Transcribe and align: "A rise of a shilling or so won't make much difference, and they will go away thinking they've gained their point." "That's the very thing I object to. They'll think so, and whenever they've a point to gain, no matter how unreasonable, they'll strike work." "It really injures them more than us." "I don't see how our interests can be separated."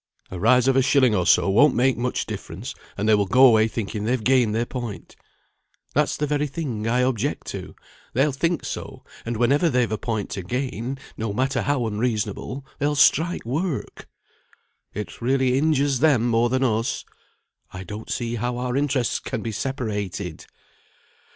"A 0.31 0.39
rise 0.39 0.67
of 0.67 0.75
a 0.75 0.81
shilling 0.81 1.13
or 1.13 1.27
so 1.27 1.47
won't 1.47 1.75
make 1.75 1.95
much 1.95 2.25
difference, 2.25 2.73
and 2.97 3.07
they 3.07 3.13
will 3.13 3.27
go 3.27 3.45
away 3.45 3.67
thinking 3.67 4.03
they've 4.03 4.23
gained 4.23 4.55
their 4.55 4.65
point." 4.65 5.15
"That's 5.93 6.17
the 6.17 6.25
very 6.25 6.47
thing 6.47 6.87
I 6.87 7.01
object 7.01 7.45
to. 7.49 7.75
They'll 8.13 8.31
think 8.31 8.65
so, 8.65 9.03
and 9.27 9.37
whenever 9.37 9.69
they've 9.69 9.91
a 9.91 9.99
point 9.99 10.31
to 10.31 10.41
gain, 10.41 10.97
no 11.17 11.33
matter 11.33 11.61
how 11.61 11.85
unreasonable, 11.85 12.65
they'll 12.79 12.95
strike 12.95 13.45
work." 13.45 14.09
"It 14.91 15.21
really 15.21 15.55
injures 15.55 15.99
them 15.99 16.27
more 16.27 16.49
than 16.49 16.63
us." 16.63 17.05
"I 17.71 17.83
don't 17.83 18.09
see 18.11 18.37
how 18.37 18.57
our 18.57 18.75
interests 18.75 19.19
can 19.19 19.43
be 19.43 19.51
separated." 19.51 20.47